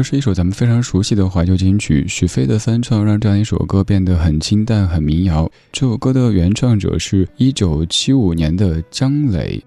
[0.00, 5.46] 这是一首咱们非常熟悉的怀旧金曲，许飞的翻唱让这样一首歌变得很清淡、很民谣。
[5.72, 9.62] 这首歌的原唱者是一九七五年的张磊。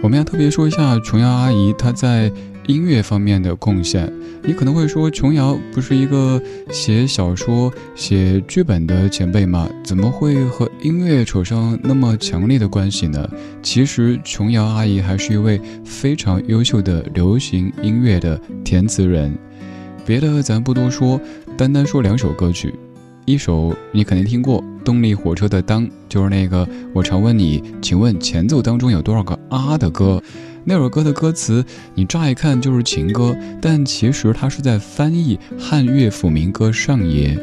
[0.00, 2.30] 我们要特别说一下琼瑶阿姨，她在。
[2.68, 4.12] 音乐方面的贡献，
[4.42, 6.40] 你可能会说，琼瑶不是一个
[6.70, 9.66] 写小说、写剧本的前辈吗？
[9.82, 13.26] 怎么会和音乐扯上那么强烈的关系呢？
[13.62, 19.34] 其实，琼瑶阿姨还是一位非常优秀的流行音乐的填词人。
[20.04, 21.18] 别的咱不多说，
[21.56, 22.74] 单单说两首歌曲，
[23.24, 30.22] 一首你肯定听过，动力火车的《当》，就是那个我常问你，请问前奏当中有多少个啊的歌？
[30.68, 31.64] 那首歌的歌词，
[31.94, 37.34] 你乍一看就是情歌，但其实它是在翻译汉乐府民歌《上爷》。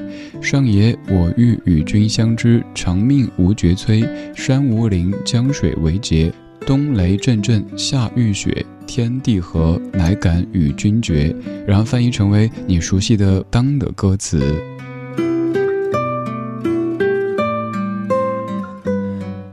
[0.44, 4.08] 上爷，我欲与君相知，长命无绝催。
[4.36, 6.32] 山无陵，江水为竭。
[6.68, 11.36] 冬雷阵阵，夏雨雪，天地合，乃敢与君绝。
[11.66, 14.40] 然后翻译成为你熟悉的《当》的歌词。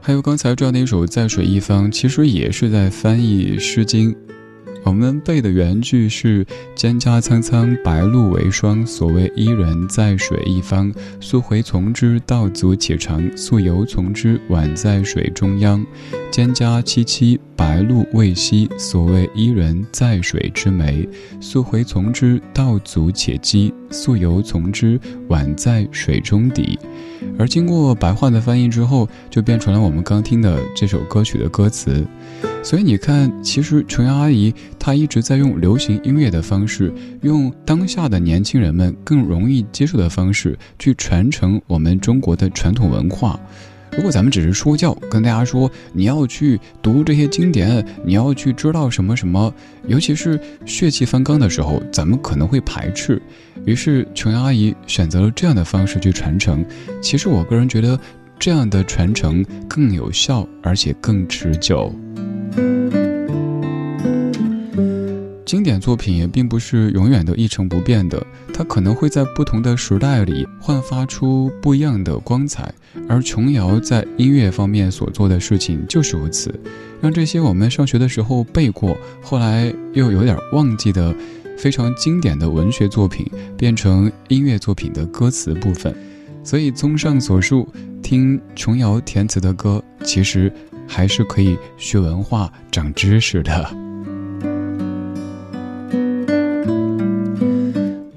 [0.05, 4.11] 还有刚才这样的一首《在水一方》，其实也是在翻译《诗经》。
[4.83, 8.85] 我们背的原句是“蒹葭苍苍，白露为霜。
[8.85, 10.93] 所谓伊人，在水一方。
[11.21, 15.81] 溯洄从之，道阻且长；溯游从之，宛在水中央。
[16.33, 18.69] 蒹葭萋萋，白露未晞。
[18.77, 21.07] 所谓伊人，在水之湄。
[21.39, 24.99] 溯洄从之，道阻且跻；溯游从之，
[25.29, 26.77] 宛在水中底。”
[27.37, 32.05] 而经过白话的翻译之后，就变成了我们刚听的这首歌曲的歌词。
[32.61, 43.39] 所以你看，其实琼瑶阿姨她一直在用流行音乐的方式，用当下的年轻人们更容易接受的方式去传承我们中国的传统文化。
[43.95, 49.53] 如果咱们只是说教，跟大家说你要去读这些经典，你要去知道什么什么，
[49.87, 53.21] 尤其是血气方刚的时候，咱们可能会排斥。
[53.65, 56.65] 于是琼瑶阿姨选择了这样的方式去传承。
[57.01, 57.99] 其实我个人觉得，
[58.37, 61.93] 这样的传承更有效，而且更持久。
[65.45, 72.73] 经典作品也并不是永远都一成不变的，它可能会在不同的时代里焕发出不一样的光彩。
[73.07, 76.53] 而琼瑶在音乐方面所做的事情就是如此，
[76.99, 81.15] 让这些我们上学的时候背过，后来又有点忘记的
[81.57, 83.25] 非常经典的文学作品，
[83.57, 85.95] 变成音乐作品的歌词部分。
[86.43, 87.67] 所以，综上所述，
[88.01, 90.51] 听琼瑶填词的歌，其实
[90.87, 93.82] 还是可以学文化、长知识的。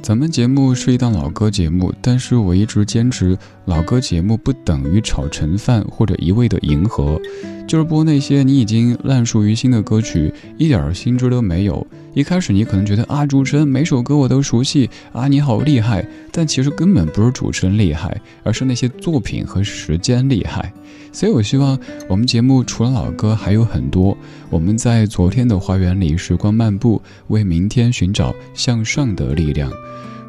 [0.07, 7.21] 咱们节目是一档老歌节目，但是我一直坚持，老歌节目不等于炒陈饭或者一味的迎合，
[7.67, 11.85] 就是播那些你已经烂熟于心的歌曲，一点新知都没有。
[12.15, 20.73] 一开始你可能觉得啊，主持人每首歌我都熟悉啊，你好厉害，但其实根本不是主持人厉害，而是那些作品和时间厉害。
[21.13, 21.79] 所以我希望
[22.09, 24.17] 我们节目除了老歌还有很多，
[24.51, 29.71] 我们在昨天的花园里时光漫步，为明天寻找向上的力量。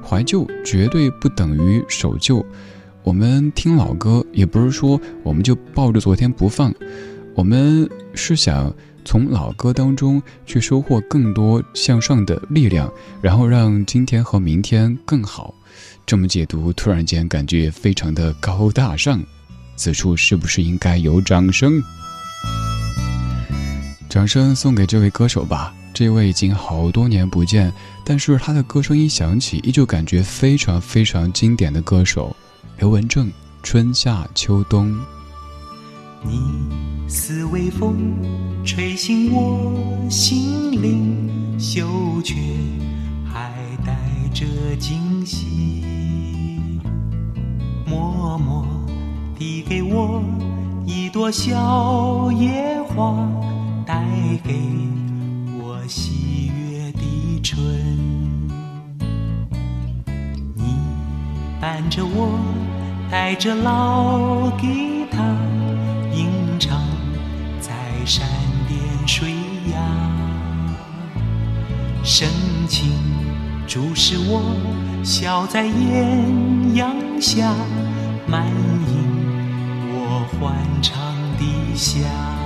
[0.03, 2.45] 怀旧绝对不等于守旧，
[3.03, 6.73] 我们听老歌也不是说我们就抱着昨天不放，
[7.35, 8.73] 我们是想
[9.03, 12.89] 从老歌当中去收获更多向上的力量，
[13.21, 15.53] 然后让今天和明天更好。
[16.05, 19.21] 这么解读，突然间感觉非常的高大上。
[19.77, 21.81] 此处是不是应该有掌声？
[24.09, 25.73] 掌声送给这位歌手吧。
[25.93, 27.71] 这位已经好多年不见，
[28.03, 32.35] 但是他的歌声一响起，依旧感觉非常非常经典的歌手
[32.77, 33.31] 刘文正。
[33.63, 34.95] 春夏秋冬，
[36.23, 36.39] 你
[37.09, 37.95] 似微风，
[38.63, 42.35] 吹醒我心灵，嗅觉
[43.25, 43.51] 还
[43.85, 43.97] 带
[44.33, 44.45] 着
[44.79, 45.91] 惊喜，
[47.85, 48.65] 默默
[49.37, 50.23] 递给我
[50.85, 53.15] 一朵小野花，
[53.85, 54.03] 带
[54.43, 54.59] 给
[55.61, 57.63] 我喜悦的春。
[60.55, 60.63] 你
[61.61, 62.39] 伴着我。
[63.09, 65.23] 带着老吉他，
[66.13, 66.27] 吟
[66.59, 66.77] 唱
[67.61, 67.71] 在
[68.03, 68.27] 山
[68.67, 69.33] 巅水
[69.71, 69.79] 崖，
[72.03, 72.27] 深
[72.67, 72.91] 情
[73.65, 74.41] 注视我，
[75.05, 77.53] 笑在艳阳下，
[78.27, 78.45] 满
[78.89, 79.06] 盈
[80.39, 82.36] 欢畅的夏。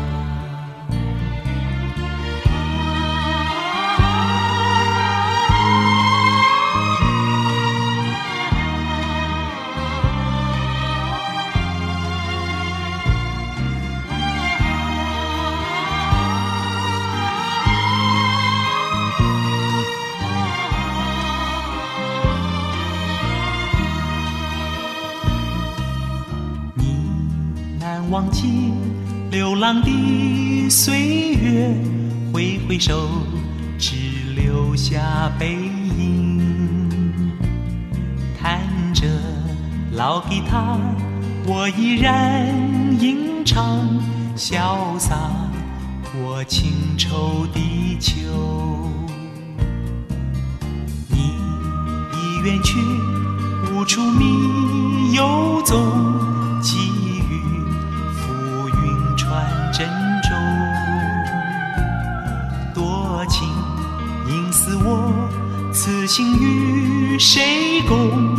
[28.31, 28.71] 记
[29.29, 31.75] 流浪的岁月，
[32.33, 33.09] 挥挥手，
[33.77, 33.95] 只
[34.35, 36.41] 留下背影。
[38.41, 38.59] 弹
[38.93, 39.05] 着
[39.93, 40.77] 老吉他，
[41.45, 42.47] 我依然
[42.99, 43.87] 吟唱，
[44.35, 45.15] 潇洒
[46.11, 48.15] 过情愁的秋。
[51.09, 51.17] 你
[52.13, 52.79] 已远去，
[53.71, 56.30] 无处觅游踪。
[66.11, 68.30] 情与谁共？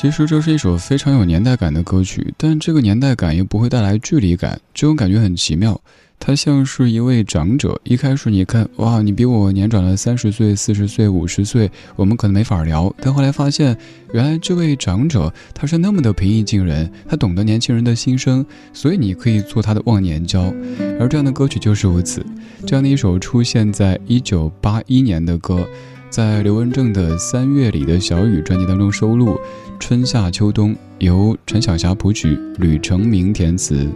[0.00, 5.80] 其实这是一首非常有年代感的歌曲，但这个年代感又不会带来距离感，这种感觉很奇妙。
[6.20, 12.94] 他像是一位长者，一开始你看，哇，你比我年长了三十岁、四十岁、五十岁，我们可能没法聊。
[13.00, 13.76] 但后来发现，
[14.12, 20.54] 原来这位长者他是那么的平易近人，他懂得年轻人的心声，所以你可以做他的忘年交。
[21.00, 22.24] 而这样的歌曲就是如此，
[22.64, 25.68] 这样的一首出现在一九八一年的歌。
[26.10, 29.32] 在刘文正的《三月里的小雨》专辑当中收录，
[29.78, 33.88] 《春夏秋冬》由陈小霞谱曲，吕成明填词。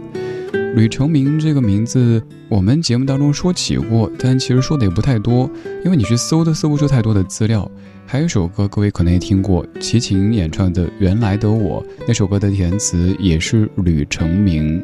[0.75, 5.49] 吕成明这个名字，我们节目当中说起过，但其实说的也不太多，
[5.85, 7.69] 因为你去搜都搜不出太多的资料。
[8.05, 14.83] 还有一首歌，各位可能也听过，齐秦演唱的《原来的我》，那首歌的填词也是吕成明。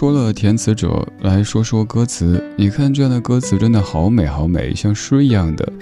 [0.00, 2.42] 说了填词者，来说说歌词。
[2.56, 5.72] 你看这样的歌词真的好美好美，像诗一样的。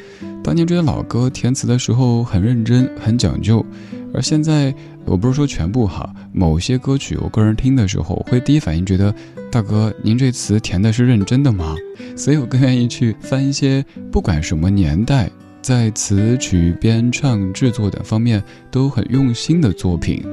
[0.42, 3.64] 当年这些老歌填词的时候很认真很讲究，
[4.12, 9.14] 而现在我不是说全部哈，某些歌曲我个人听的时候会第一反应觉得，
[9.52, 11.76] 大哥您这词填的是认真的吗？
[12.16, 15.30] 所以我更愿意去翻一些不管什么年代，
[15.62, 20.24] 在词曲编唱制作等方面都很用心的作品。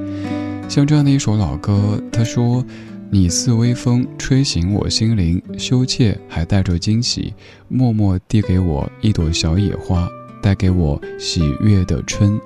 [0.68, 2.65] 像这样的一首老歌，他说。
[3.12, 7.33] 你似微风，吹醒我心灵，羞怯还带着惊喜，
[7.69, 10.09] 默默递给我一朵小野花，
[10.41, 12.39] 带给我喜悦的春。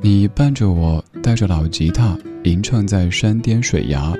[0.00, 4.16] 你伴着我，带着老吉他，吟唱在山巅水崖，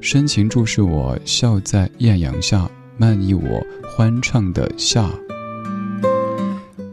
[0.00, 3.64] 深情注视我，笑在艳阳下，漫溢我
[3.94, 5.10] 欢唱的夏。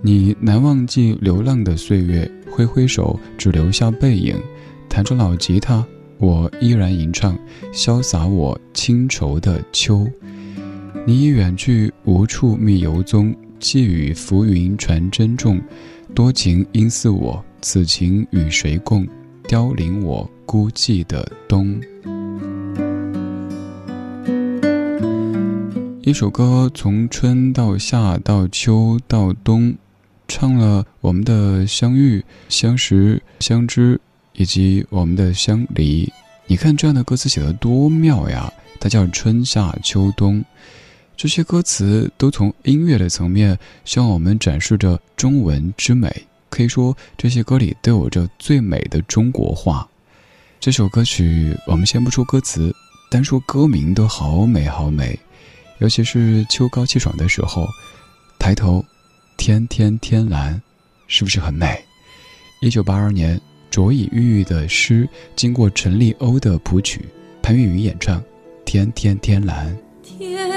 [0.02, 4.36] 你难忘记流浪的岁月，挥挥手，只留下背影，
[4.90, 5.86] 弹着老吉他。
[6.20, 7.38] 我依然吟唱，
[7.74, 10.08] 潇洒我清愁的秋。
[11.06, 13.36] 你已远去，无处觅游踪。
[13.60, 15.60] 寄语浮云传珍重，
[16.14, 19.08] 多情应似我，此情与谁共？
[19.48, 21.80] 凋零我孤寂的冬。
[26.04, 29.76] 一首歌从春到夏到秋到冬，
[30.28, 34.00] 唱了我们的相遇、相识、相知，
[34.38, 36.12] 以及我们的相离。
[36.46, 38.52] 你看这样的歌词写得多妙呀！
[38.80, 40.46] 它叫春夏秋冬，
[41.18, 46.10] 这些歌词都从音乐的层面向我们展示着中文之美。
[46.50, 49.86] 可以说，这些歌里都有着最美的中国话。
[50.60, 52.74] 这首歌曲，我们先不说歌词，
[53.10, 55.20] 单说歌名都好美好美。
[55.80, 57.68] 尤其是秋高气爽的时候，
[58.40, 58.86] 抬头，
[59.36, 60.62] 天天天蓝，
[61.08, 61.84] 是不是很美？
[62.62, 63.40] 一九八二年，
[63.78, 67.06] 卓以郁郁的诗经过陈立欧的谱曲，
[67.44, 68.20] 潘粤云演唱，
[68.66, 69.72] 《天天天蓝》。
[70.18, 70.50] 天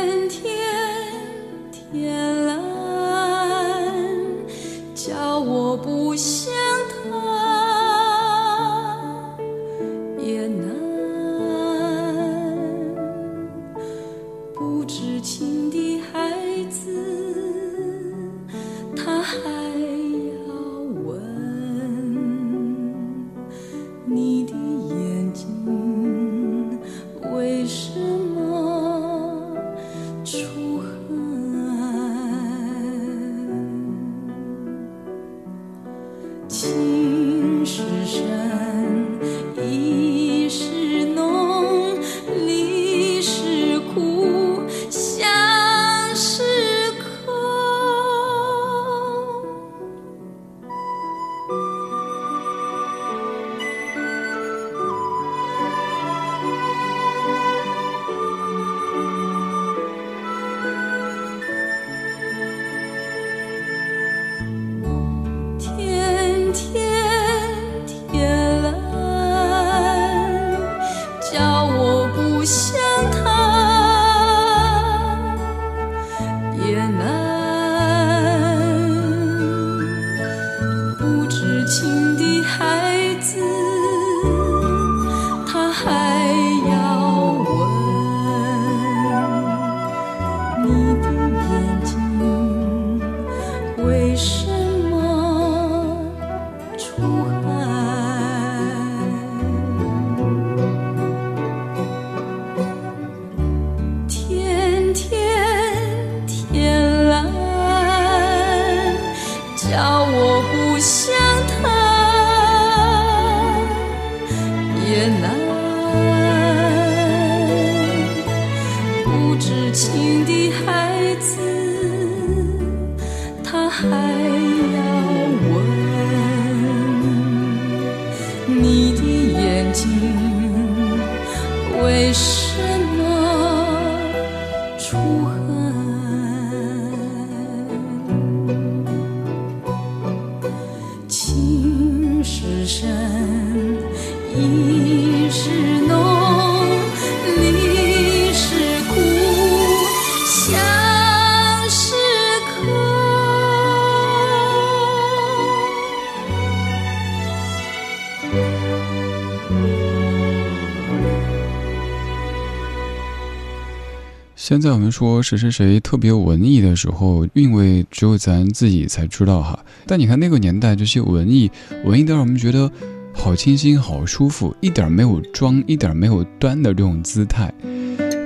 [164.51, 169.57] 现在我们说谁谁谁特别文艺的时候，韵味只有咱自己才知道哈。
[169.87, 171.49] 但你看那个年代，这些文艺
[171.85, 172.69] 文艺的让我们觉得
[173.15, 177.55] 好清新、好舒服，一点没有装、一点没有端的这种姿态，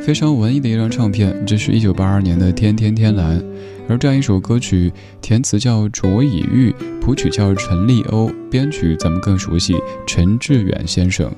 [0.02, 1.44] 非常文艺的一张唱片。
[1.44, 3.38] 这是一九八二年的《天天天蓝》，
[3.86, 4.90] 而这样一首歌曲，
[5.20, 9.74] 填词叫卓以玉，谱曲叫陈立欧，编曲咱们更熟悉
[10.06, 11.30] 陈志远先生。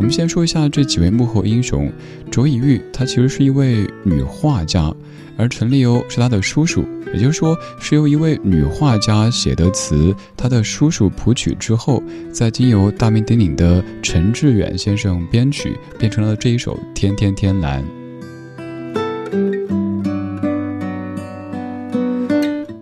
[0.00, 1.92] 我们先说一下这几位幕后英雄，
[2.30, 4.90] 卓以玉，她其实是一位女画家，
[5.36, 12.02] 而陈立欧是她的叔叔，也就是说是由一位女画家写的词，她的叔叔谱曲之后，
[12.32, 17.84] 再经由大名鼎鼎的陈志远先生编曲，变成了这一首《天天天蓝》。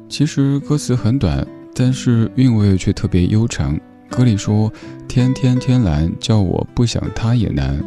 [0.08, 1.44] 其实歌词很短，
[1.74, 3.76] 但是韵味却特别悠长。
[4.18, 4.72] 歌里说
[5.06, 7.80] ：“天天天蓝，叫我不想他也难。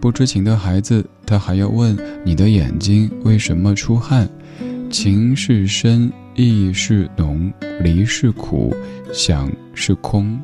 [0.00, 4.28] 不知情的孩子，他还要问你的眼睛为什么出汗。
[4.90, 8.74] 情是深，意是浓，离是苦，
[9.12, 10.36] 想是空。”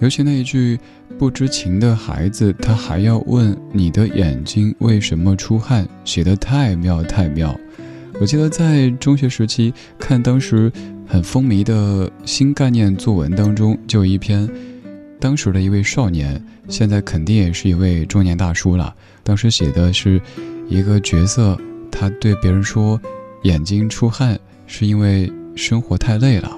[0.00, 0.80] 尤其那一句
[1.18, 7.54] “不知情的孩子，他还要问你的眼睛为什么出汗”，写得太妙太妙。
[8.20, 10.70] 我记得在中学时期看当时
[11.14, 14.50] 很风靡的新概念作文当中，就有一篇，
[15.20, 18.92] 当时的一位少年，现在肯定也是一位中年大叔了。
[19.22, 20.20] 当时写的是
[20.68, 21.56] 一个角色，
[21.88, 23.00] 他对别人说，
[23.44, 26.50] 眼睛出汗是因为生活太累了。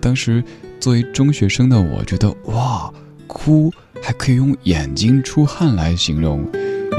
[0.00, 0.40] 当时
[0.78, 2.94] 作为中学生的我，觉得哇，
[3.26, 6.48] 哭还可以用眼睛出汗来形容。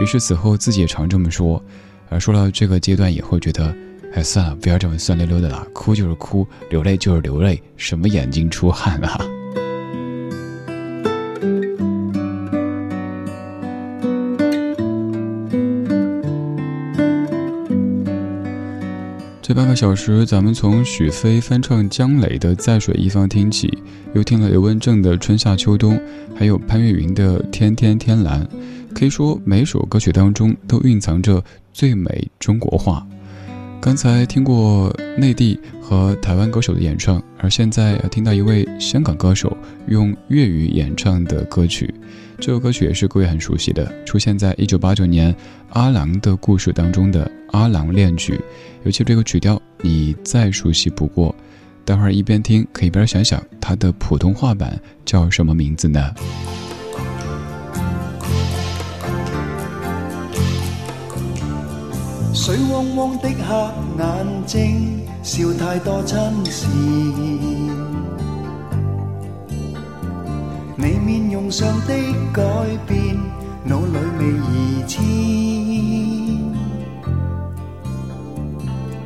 [0.02, 1.64] 于是此后自己也常这么说。
[2.10, 3.74] 而说到这个阶段以后，觉得。
[4.14, 5.66] 哎，算了，不要这么酸溜溜的了。
[5.74, 9.18] 哭就是哭，流泪就是流泪，什么眼睛出汗啊？
[19.42, 23.82] 这半个小时，咱们从许飞翻唱姜磊的《在水一方》听起，
[24.14, 25.96] 又听了刘文正的《春夏秋冬》，
[26.36, 28.46] 还有潘越云的《天天天蓝》。
[28.94, 33.06] 可以说，每首歌曲当中都蕴藏着最美中国话。
[33.82, 39.58] 刚才听过内地和台湾歌手的演唱，而现在要听到一位香港歌手
[39.88, 41.92] 用粤语演唱的歌曲。
[42.38, 45.34] 这首歌曲也是各位很熟悉的，出现在一九八九年
[45.70, 47.26] 《阿郎的故事》当中的
[47.58, 48.36] 《阿郎恋曲》，
[48.84, 51.36] 尤其这个曲调你再熟悉不过。
[51.84, 56.14] 待会儿一边听，可以一边想想它的普通话版叫什么名字呢？
[62.44, 63.56] 水汪汪的黑
[64.00, 66.66] 眼睛，笑太多亲事。
[70.76, 71.94] 你面容上的
[72.34, 72.42] 改
[72.88, 73.16] 变，
[73.64, 75.04] 脑里未移迁。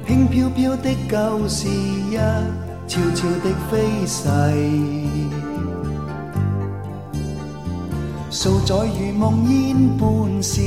[0.07, 2.15] 轻飘飘的旧事一
[2.87, 4.23] 悄悄的飞逝。
[8.31, 10.61] 数载如梦烟般笑。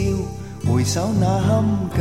[0.71, 1.65] 回首那堪
[1.97, 2.01] 计，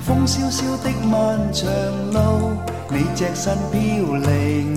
[0.00, 1.70] 风萧萧的漫长
[2.12, 2.56] 路，
[2.88, 3.78] 你只身飘
[4.16, 4.74] 零，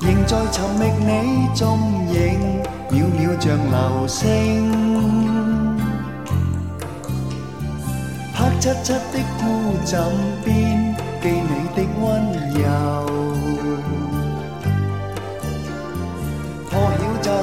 [0.00, 1.78] 仍在寻觅你踪
[2.12, 2.16] 影，
[2.90, 4.24] 渺渺像流星。
[8.34, 9.42] 黑漆漆的孤
[9.84, 10.02] 枕
[10.44, 12.04] 边，记你的温
[12.52, 12.66] 柔。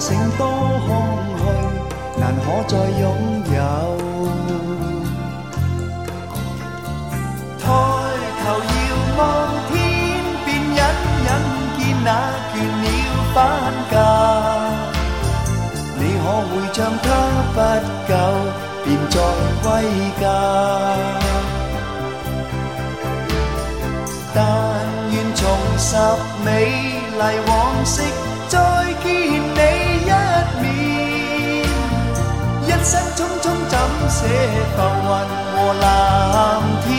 [0.03, 0.89] 醒多空
[1.37, 1.41] 虚，
[2.19, 3.01] 难可再拥
[3.53, 3.57] 有。
[7.57, 7.63] 抬
[8.43, 8.77] 头遥
[9.17, 9.21] 望
[9.69, 9.71] 天
[10.43, 10.81] 边，隐
[11.23, 11.29] 隐
[11.77, 12.07] 见那
[12.51, 12.85] 倦鸟
[13.33, 13.35] 返
[13.91, 13.93] 家。
[15.97, 17.05] 你可会将它
[17.55, 17.57] 不
[18.05, 18.11] 久
[18.83, 19.15] 便再
[19.63, 19.65] 归
[20.19, 20.23] 家？
[24.35, 24.37] 但
[25.13, 25.41] 愿重
[25.77, 25.87] 拾
[26.43, 26.47] 美
[27.09, 27.51] 丽往
[27.85, 27.95] 昔，
[28.49, 28.53] 再
[29.01, 29.05] 见
[32.83, 33.77] 生匆匆怎
[34.09, 34.27] 舍
[34.75, 35.09] 浮云
[35.53, 35.83] 和蓝
[36.85, 36.91] 天？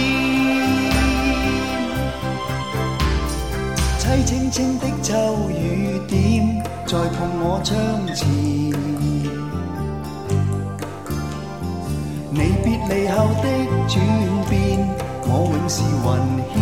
[3.98, 5.12] 凄清清的秋
[5.50, 6.16] 雨点，
[6.86, 7.70] 在碰我窗
[8.14, 8.26] 前。
[12.30, 13.44] 你别离后的
[13.86, 13.92] 转
[14.48, 14.52] 变，
[15.26, 16.06] 我永是云
[16.54, 16.56] 牵。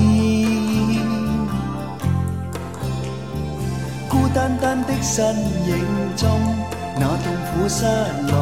[4.09, 5.37] 孤单单的身
[5.69, 5.71] 影
[6.17, 6.29] 中，
[6.99, 7.85] 那痛苦失
[8.31, 8.33] 落。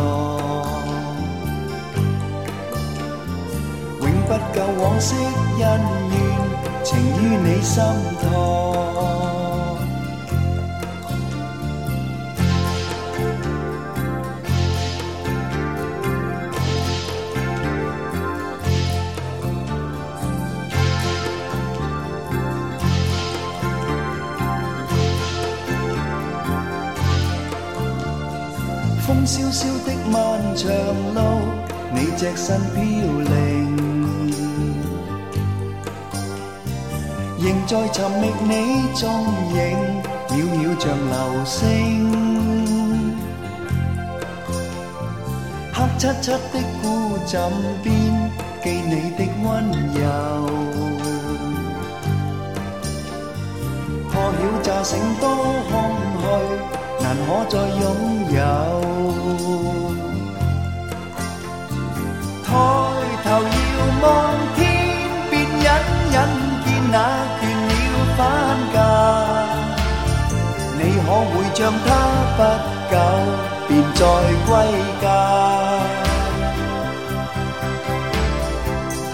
[4.00, 5.64] 永不够往昔恩
[6.10, 6.14] 怨，
[6.82, 7.82] 情于你心
[8.20, 9.19] 托。
[29.30, 30.68] 萧萧的漫长
[31.14, 31.20] 路，
[31.94, 33.30] 你只身飘零。
[37.38, 38.52] 仍在寻觅你
[38.92, 39.08] 踪
[39.54, 39.56] 影，
[40.30, 41.14] 渺渺像流
[41.44, 41.56] 星。
[45.72, 47.40] 黑漆漆的孤枕
[47.84, 47.88] 边，
[48.64, 49.48] 记你的温
[49.94, 50.00] 柔。
[54.10, 55.24] 破晓乍醒多
[55.70, 55.72] 空
[56.18, 56.24] 虚，
[57.00, 57.80] 难可再拥
[58.34, 58.79] 有。
[71.60, 71.88] 像他
[72.38, 72.40] 不
[72.90, 72.94] 久
[73.68, 74.00] 便再
[74.46, 74.50] 归
[75.02, 75.04] 家？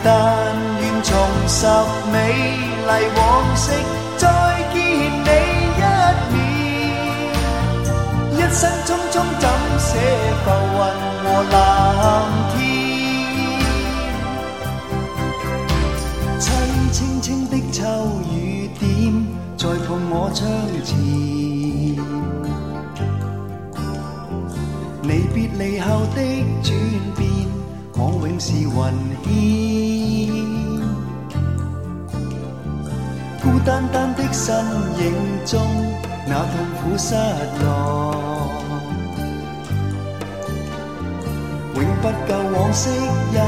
[0.04, 0.08] 但
[0.80, 1.10] 愿重
[1.48, 1.66] 拾
[2.12, 2.14] 美
[2.86, 3.20] 丽往
[3.56, 3.64] 昔，
[4.16, 4.24] 再
[4.72, 4.74] 见
[5.26, 5.28] 你
[5.76, 5.82] 一
[6.30, 6.34] 面。
[8.36, 9.44] 一生匆匆怎
[9.80, 9.88] 舍
[10.44, 10.80] 浮云
[11.24, 11.54] 和蓝
[12.52, 12.56] 天？
[16.38, 16.44] 凄
[16.92, 17.82] 清清的秋
[18.32, 18.86] 雨点
[19.56, 20.40] 在碰我窗
[20.84, 20.94] 前，
[25.02, 26.18] 离别离后的
[26.62, 26.68] 转
[27.16, 27.24] 变，
[27.94, 28.68] 我永是云
[29.30, 29.30] 烟。
[33.42, 34.54] 孤单单的身
[34.98, 35.02] 影
[35.44, 35.54] 中，
[36.26, 37.14] 那痛苦失
[37.62, 37.64] 落，
[41.74, 43.38] 永不够往昔恩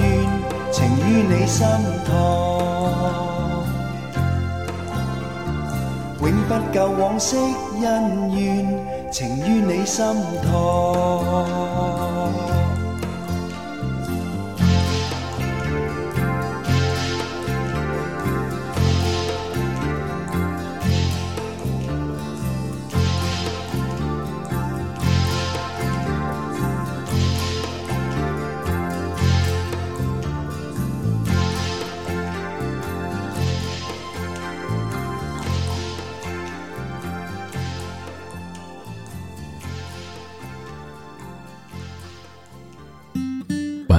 [0.00, 0.02] 怨。
[0.70, 1.66] 情于你心
[2.06, 3.27] 托，
[6.28, 7.38] 永不够往昔
[7.82, 10.04] 恩怨，情于你心
[10.42, 11.97] 头